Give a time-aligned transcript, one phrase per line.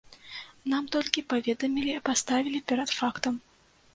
[0.71, 3.33] Нам толькі паведамілі, паставілі перад фактам.